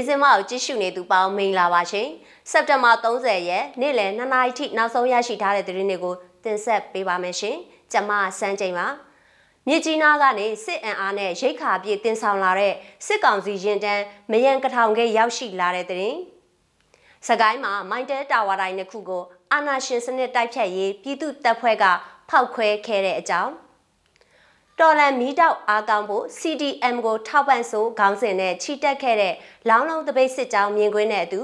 [0.00, 2.08] နေ့စဉ်မကိုကြည့်ရှုနေသူပေါင်းမင်္ဂလာပါရှင်
[2.50, 6.14] စက်တင်ဘာ30ရက်နေ့လယ်2နာရီထိနောက်ဆုံးရရှိထားတဲ့သတင်းတွေကို
[6.44, 7.56] တင်ဆက်ပေးပါမယ်ရှင်
[7.92, 8.86] ကျွန်မစန်းချိန်ပါ
[9.68, 12.74] မြစ်ကြီးနားကနေစစ်အင်အားနဲ့ရိတ်ခါပြည့်တင်ဆောင်လာတဲ့
[13.06, 16.12] စစ်ကောင်စီရင်တန်းမယံကထောင်ကရောက်ရှိလာတဲ့တဲ့
[17.26, 19.22] စကိုင်းမှာမိုင်းတဲတာဝါတိုင်းတစ်ခုကို
[19.52, 21.84] အာနာရှင်စနစ်တိုက်ဖြတ်ရေးပြည်သူတပ်ဖွဲ့က
[22.30, 23.52] ဖောက်ခွဲခဲ့တဲ့အကြောင်း
[24.80, 29.34] တော်လန်မီတောက်အားကောင်းဖို့ CDM ကိုထောက်ပံ့ဆိုခေါင်းစဉ်နဲ့ချီတက်ခဲ့တဲ့
[29.68, 31.40] လောင်းလုံးတပိတ်စစ်ကြောင်းမြင်ကွင်းနဲ့အတူ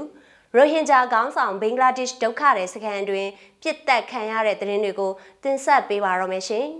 [0.55, 3.27] ရိုဟင်ဂျာခေါင်းဆောင်ဘင်္ဂလားဒေ့ရှ်ဒုက္ခတဲ့စခန်းတွင်
[3.61, 5.11] ပြစ်တက်ခံရတဲ့သတင်းတွေကို
[5.43, 6.65] တင်ဆက်ပေးပါရမရှင်။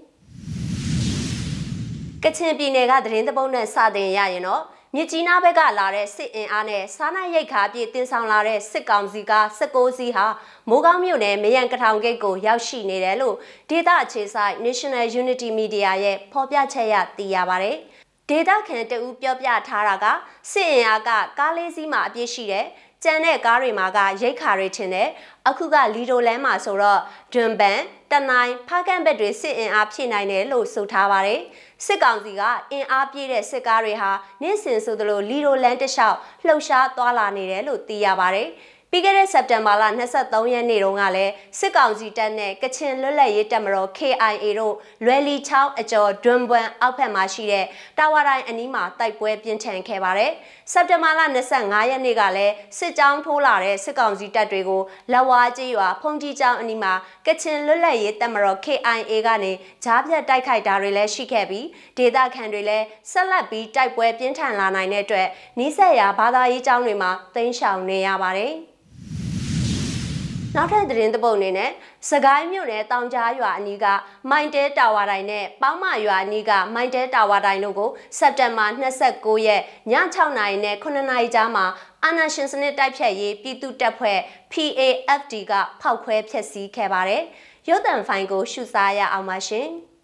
[2.23, 4.63] ကချင်ပြည်နယ်ကသတင်းသပုတ်နဲ့စတင်ရရင်တော့
[4.95, 10.25] မြစ်ကြီးနားဘက်ကလာတဲ့စစ်အင်အားနဲ့စားနပ်ရိက္ခာပြည့်တင်ဆောင်လာတဲ့စစ်ကောင်စီက16စီးဟာ
[10.69, 13.35] မိုးကောင်းမြို့နယ်မယန်ကထောင်ဂိတ်ကိုရောက်ရှိနေတယ်လို့
[13.69, 17.77] ဒေသအခြေစိုက် National Unity Media ရဲ့ဖော်ပြချက်ရသိရပါတယ်။
[18.29, 20.05] ဒေသခံတဦးပြောပြထားတာက
[20.51, 22.65] စစ်အင်အားကကားလေးစီးမှအပြည့်ရှိတဲ့
[23.03, 25.09] ကျန်တဲ့ကားတွေမှာကရိတ်ခါတွေထင်တယ်
[25.47, 27.01] အခုကလီဒိုလန်းမှာဆိုတော့
[27.33, 27.79] ဒွန်ဘန်
[28.11, 31.41] တနိုင်ဖားကန်ဘက်တွေစစ်အင်အားဖြည့်နိုင်တယ်လို့ဆိုထားပါတယ်
[31.85, 38.49] စစ်ကောင်စီကအင်အားပြည့်တဲ့စစ်ကားတွေဟာနေ့စဉ်ဆိုသလိုလီဒိုလန်းတလျှောက်လှုပ်ရှားသွားလာနေတယ်လို့သိရပါတယ်
[38.91, 39.83] ပြီးခဲ့တဲ့စက်တင်ဘာလ
[40.17, 47.65] 23ရက်နေ့တုန်းကလည်းစစ်ကောင်စီတပ်နဲ့ကချင်လွတ်လပ်ရေးတပ်မတော် KIA တို့လွယ်လီချောင်းအကျော်ဒွန်ဘွမ်အောက်ဖက်မှာရှိတဲ့
[47.97, 50.31] တာဝါတိုင်းအနီးမှာတိုက်ပွဲပြင်းထန်ခဲ့ပါတယ်။
[50.71, 51.21] စက်တင်ဘာလ
[51.55, 56.93] 25ရက်နေ့ကလည်းစစ်ကြောင်းထိုးလာတဲ့စစ်ကောင်စီတပ်တွေကိုလက်ဝါးကြီးရွာဖုန်ကြီးကျောင်းအနီးမှာ
[57.27, 59.51] ကချင်လွတ်လပ်ရေးတပ်မတော် KIA ကနေ
[59.83, 65.27] ဂျားပြတ်တိုက်ခိုက်တာတွေလည်းရှိခဲ့ပြီးဒေသခံတွေလည်းဆက်လက်ပြီးတိုက်ပွဲပြင်းထန်လာနိုင်တဲ့အတွက်
[65.59, 68.55] နီးစပ်ရာဘာသာရေးကျောင်းတွေမှာတင်းရှောင်နေရပါတယ်။
[70.55, 71.71] နောက်ထပ်သတင်းသပုတ်အနေနဲ့
[72.09, 73.85] စကိုင်းမြို့နယ်တောင်ကြားရွာအနီးက
[74.29, 78.65] မိုင်းတဲတာဝါတိုင်းနဲ့ပေါင်းမရွာအနီးကမိုင်းတဲတာဝါတိုင်းတို့ကိုစက်တင်ဘာ
[79.05, 79.61] 29ရက်
[79.91, 81.65] ည6နာရီနဲ့9နာရီကြားမှာ
[82.03, 84.19] အာနာရှင်စနစ်တိုက်ဖြတ်ရေးပြည်သူတပ်ဖွဲ့
[84.51, 87.23] PAFD ကဖောက်ခွဲဖျက်ဆီးခဲ့ပါတယ်။
[87.69, 89.69] ရုပ်သံဖိုင်ကိုရှုစားရအောင်ပါရှင်။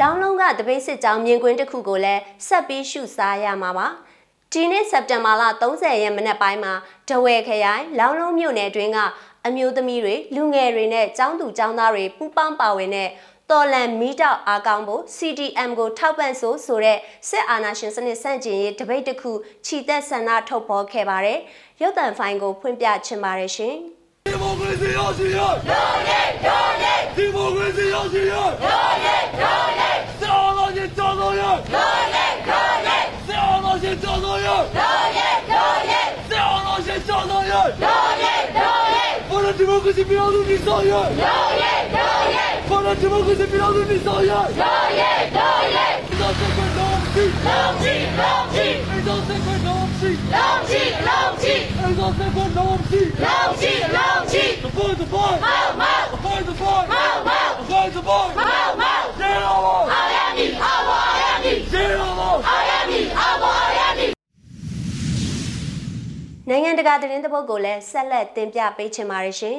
[0.00, 3.86] လောင်းလုံးကတပိတ်စစ်ကြောင်းမြင်ကွင်းတစ်ခုကိုလည်းဆက်ပြီးရှုစားရမှာပါ
[4.52, 6.72] ဒီနေ့စက်တင်ဘာလ30ရက်မနက်ပိုင်းမှာ
[7.08, 8.98] တဝဲခရိုင်လောင်းလုံးမြို့နယ်တွင်းက
[9.46, 13.08] အမျိုးသမီးတွေလူငယ်တွေနဲ့ចောင်းသူចောင်းသားတွေပူးပေါင်းပါဝင်တဲ့
[13.50, 16.98] တော်လန်မီတောက်အားကောင်းဖို့ CDM ကိုထောက်ပံ့ဆိုဆိုတဲ့
[17.28, 19.32] စစ်အာဏာရှင်စနစ်ဆန့်ကျင်ရေးတပိတ်တစ်ခု
[19.66, 21.38] ခြိသက်ဆန္ဒထုတ်ဖော်ခဲ့ပါတယ်။
[21.82, 23.76] ရုပ်သံဖိုင်ကိုဖွင့်ပြချင်ပါတယ်ရှင်။
[24.28, 25.52] ဒီမိုကရေစီရရှိရရော
[26.08, 29.87] ရဲရောရဲဒီမိုကရေစီရရှိရရောရဲရောရဲစောတော်ရှင်
[31.58, 34.60] တော်တော်ရရောရဲရောရဲစောတော်ရှင်တော်တော်ရရော
[35.16, 41.04] ရဲရောရဲစောတော်ရှင်တော်တော်ရရောရဲရောရဲဘောရဒီမိုကရေစီပြည်တော်စုဒီစောရရော
[41.62, 44.42] ရဲရောရဲဘောရဒီမိုကရေစီပြည်တော်စုဒီစောရရော
[44.98, 45.86] ရဲရောရဲ
[46.20, 51.64] တော်စကွတော်စီလုံးကြီးလုံးကြီးတော်စကွတော်စီလုံးကြီးလုံးကြီး
[51.98, 54.18] တော်စကွတော်စီလုံးကြီးလုံး
[54.62, 55.34] The boy, the boy.
[55.40, 56.04] Mau, mau.
[56.12, 56.82] The boy, the boy.
[56.92, 57.50] Mau, mau.
[57.58, 58.28] The boy, the boy.
[58.36, 59.04] Mau, mau.
[59.18, 59.78] Zero.
[61.68, 62.40] Ayami, awo, ayami.
[62.40, 62.40] Zero.
[62.56, 64.06] Ayami, awo, ayami.
[66.48, 69.58] နိုင်ငံတကာသတင်းသဘုတ်ကိုလည်းဆက်လက်တင်ပြပေးချင်ပါတယ်ရှင်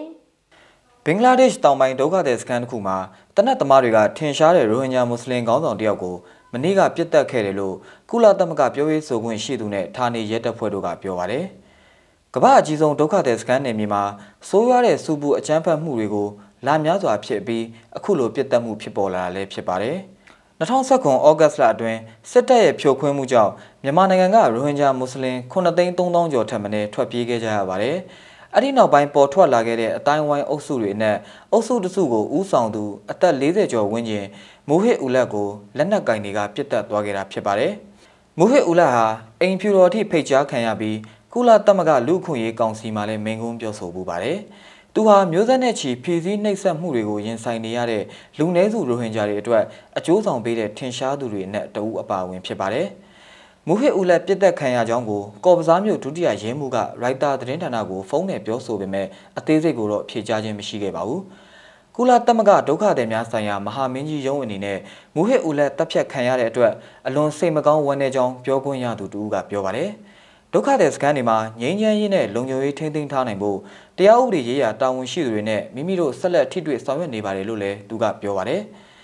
[1.05, 2.97] ။ဘင်္ဂလားဒေ့ရှ်တောင်ပိုင်းဒုက္ခသည်စခန်းတစ်ခုမှာ
[3.35, 6.15] တနက်သမားတွေကထင်ရှားတဲ့ရိုဟင်ဂျာမွတ်စလင်ခေါင်းဆောင်တယောက်ကို
[6.53, 7.75] မနေ့ကပြစ်တက်ခဲ့တယ်လို့
[8.09, 11.45] ကုလသမဂ္ဂပြောရေးဆိုခွင့်ရှိသူနဲ့ဌာနေရဲတပ်ဖွဲ့တို့ကပြောပါတယ်။
[12.35, 14.03] ကမ္ဘာအကြီးဆုံးဒုက္ခသည်စခန်းနယ်မြေမှာ
[14.49, 16.27] ဆိုးရွားတဲ့စူပူအကြမ်းဖက်မှုတွေကို
[16.65, 17.63] လာများစွာဖြစ်ပြီး
[17.97, 19.97] အခုလိုပြစ်တက်မှုဖြစ်ပေါ်လာတာလည်းဖြစ်ပါတယ်။
[20.59, 21.99] 2019ဩဂတ်လအတွင်း
[22.31, 23.51] စစ်တပ်ရဲ့ဖြိုခွင်းမှုကြောင့်
[23.83, 27.97] မြန်မာနိုင်ငံကရိုဟင်ဂျာမွတ်စလင်9,300ကျော်ထက်မနည်းထွက်ပြေးခဲ့ကြရပါတယ်။
[28.53, 31.17] အဲ့ဒီနောက်ပိုင်းပေါ်ထွက်လာခဲ့တဲ့အတိုင်းဝိုင်းအုပ်စုတွေနဲ့
[31.51, 34.25] အုပ်စုတစုကိုဥဆောင်သူအသက်40ကျော်ဝန်းကျင်
[34.67, 35.47] မိုးဟစ်ဦးလက်ကို
[35.77, 37.73] လက်နက်ကင်တွေကပြစ်တက်သွားခဲ့တာဖြစ်ပါတယ်။
[38.37, 39.05] မိုးဟစ်ဦးလက်ဟာ
[39.41, 40.97] အိမ်ဖြူတော်အထိဖိတ်ကြားခံရပြီး
[41.33, 44.37] ကုလသမဂ္ဂလူ့ခွင့်ရေးကောင်စီမှလည်းမင်းကုန်းပြောဆိုပူပါတယ်။
[44.93, 48.03] သူဟာမျိုးဆက်နဲ့ချီဖြည့်ဆည်းနှိပ်စက်မှုတွေကိုရင်ဆိုင်နေရတဲ့
[48.37, 49.63] လူနည်းစုရိုဟင်ဂျာတွေအတွက်
[49.97, 52.87] အကျိုးဆောင်ပေးတဲ့ထင်ရှားသူတွေနဲ့တဦးအပါအဝင်ဖြစ်ပါတယ်။
[53.67, 59.07] မူဟစ်ဦးလက်ပြစ်သက်ခံရကြောင်းကိုကော်ပစားမျိုးဒုတိယရဲမှူးကရိုက်တာသတင်းဌာနကိုဖုန်းနဲ့ပြောဆိုပေမဲ့
[59.37, 61.21] အသေးစိတ်ကိုတော့ဖြေကြားခြင်းမရှိခဲ့ပါဘူး။
[61.95, 64.77] ကုလသမဂ္ဂဒုက္ခသည်များဆိုင်ရာမဟာမင်းကြီးရုံးအနေနဲ့
[65.15, 66.73] မူဟစ်ဦးလက်တပ်ဖြတ်ခံရတဲ့အတွက်
[67.07, 69.89] အလွန်စိတ်မကောင်းဝမ်းနည်းကြောင်းပြောခွင့်ရသူတူကပြောပါတယ်။
[70.53, 73.57] ဒဒုက္ခတဲ့စခန်းတွေမှာငြိမ်းချမ်းရေးနဲ့လုံခြုံရေးထိန်းသိမ်းထားနိုင်ဖို့
[73.97, 78.61] တရားဥပဒေရေးရာတာဝန်ရှိသူတွေနဲ့မိမိတို့ဆက်လက်ထိတွေ့ဆောင်ရွက်နေပါတယ်လို့လည်းသူကပြောပါတယ်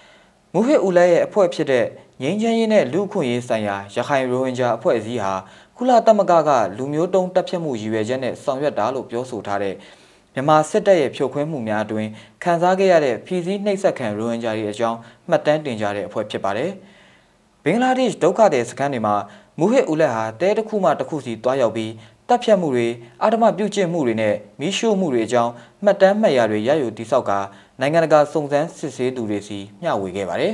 [0.53, 1.85] ။မူဟစ်ဦးလဲရဲ့အဖွဲ့ဖြစ်တဲ့
[2.21, 5.33] ငြိမ်းချမ်းရေးနဲ့လူ့အခွင့်အရေးဆိုင်ရာရခိုင်ရိုဟင်ဂျာအဖွဲ့အစည်းဟာ
[5.77, 9.75] ကုလသမဂ္ဂကလူမျိုးတုံးတပ်ဖြတ်မှုရည်ရွယ်ချက်နဲ့ဆောင်ရွက်တာလို့ပြောဆိုထားတဲ့
[10.33, 12.07] မြန်မာစစ်တပ်ရဲ့ဖြိုခွင်းမှုများအတွင်
[12.43, 14.99] ခံစားခဲ့ရတဲ့ဖီစည်းနှိပ်စက်ခံရိုဟင်ဂျာတွေအကြောင်း
[15.29, 16.71] မှတ်တမ်းတင်ကြတဲ့အဖွဲ့ဖြစ်ပါတယ်။
[17.63, 19.15] ဘင်္ဂလားဒေ့ရှ်ဒုက္ခသည်စခန်းတွေမှာ
[19.59, 21.91] မူဟစ်ဦးလက်ဟာတဲတစ်ခုမှတစ်ခုစီတွားရောက်ပြီး
[22.27, 22.87] တပ်ဖြတ်မှုတွေ
[23.23, 25.51] အာဓမပြုကျင့်မှုတွေနဲ့မီးရှို့မှုတွေအကြောင်း
[25.83, 27.31] မှတ်တမ်းမှတ်ရာတွေရယူတိစောက်က
[27.79, 30.53] နိုင်ငံတကာစုံစမ်းစစ်ဆေးသူတွေစီမျှဝေခဲ့ပါတယ်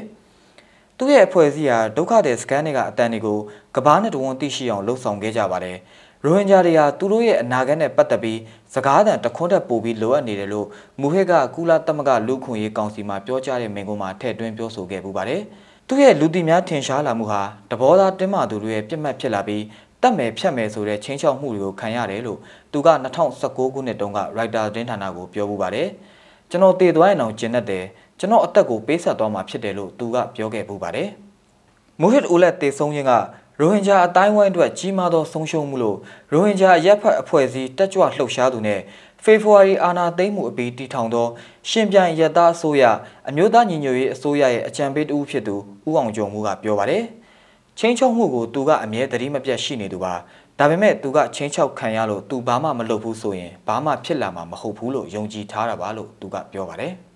[0.97, 3.39] ။သူ့ရဲ့အဖွဲ့အစည်းဟာဒုက္ခသည်စခန်းတွေကအတန်တွေကို
[3.75, 5.77] ကဘာနဲ့တဝန်သိရှိအောင်လှုပ်ဆောင်ခဲ့ကြပါတယ်။
[6.23, 8.39] ရိုဟင်ဂျာတွေဟာသူတို့ရဲ့အနာဂတ်နဲ့ပတ်သက်ပြီး
[8.73, 10.67] စကားသံတခွန်းတက်ပို့ပြီးလိုအပ်နေတယ်လို့
[10.99, 15.41] မူဟစ်ကကုလသမဂ္ဂလူ့ခွင့်ရေးကောင်စီမှာပြောကြားတဲ့မိန့်ခွန်းမှာထည့်သွင်းပြောဆိုခဲ့ပူပါတယ်။
[15.93, 17.41] သူ့ရဲ့လူတီများထင်ရှားလာမှုဟာ
[17.71, 19.63] တဘောသားတင်းမာသူတွေရဲ့ပြစ်မှတ်ဖြစ်လာပြီး
[20.01, 22.39] တတ်မယ်ဖြတ်မယ်ဆိုတဲ့ချင်းချောက်မှုတွေကိုခံရတယ်လို့
[22.71, 22.89] သူက
[23.33, 25.87] 2019ခုနှစ်တုန်းက Writer တင်းဌာနကိုပြောပူပါတယ်။
[26.49, 27.85] ကျွန်တော်တည်သွားရင်တော့ကျင်တတ်တယ်
[28.19, 31.09] ကျွန်တော်အသက်ကိုပေးဆက်သွားမှာဖြစ်တယ်လို့သူကပြောခဲ့ပူပါတယ်။
[31.99, 33.13] မူဟစ်အိုလက်တေဆုံးခြင်းက
[33.59, 35.97] ရိုဟင်ဂျာအတိုင်းဝိုင်းအတွက်ကြီးမားသောဆုံးရှုံးမှုလို့
[36.31, 38.79] ရိုဟင်ဂျာရက်ဖတ်အဖွဲ့အစည်းတက်ကြွလှုပ်ရှားသူနဲ့
[39.23, 41.27] ဖေဖော်ဝါရီအာဏာသိမ်းမှုအပြီးတည်ထောင်သော
[41.69, 42.83] ရှင်ပြိုင်ရက်သားအစိုးရ
[43.29, 45.55] အမျိုးသားညီညွတ်ရေးအစိုးရရဲ့အကြံပေးတဦးဖြစ်သူ
[45.87, 47.03] ဦးအောင်ကျော်မှုကပြောပါတယ်။
[47.79, 50.13] ချင်းချုံမှုကိုသူကအမြဲတတိမပြတ်ရှိနေသူပါ။
[50.59, 56.93] ဒါပေမဲ့သူကချင်းချောက်ခံရလို့သူဘာမှမလုပ်ဘူးဆိုရင်ဘာမှဖြစ်လာမှာမဟုတ်ဘူးလို့ယုံကြည်ထားတာပါလို့သူကပြောပါတယ်။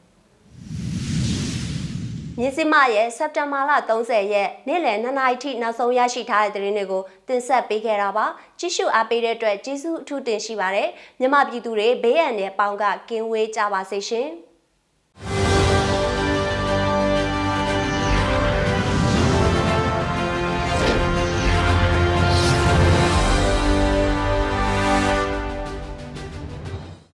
[2.40, 8.26] မြင်းစမရဲ့စက်တင်ဘာလ30ရက်နေ့လယ်2နာရီထိနောက်ဆုံးရရှိထားတဲ့သတင်းတွေကိုတင်ဆက်ပေးခဲ့တာပါ
[8.60, 10.90] ကြည့်ရှုအားပေးတဲ့အတွက်ကျေးဇူးအထူးတင်ရှိပါတယ်
[11.20, 14.28] မြမပြည်သူတွေဘေးရန်နဲ့ပေါင်းကကင်းဝေးကြပါစေရှင်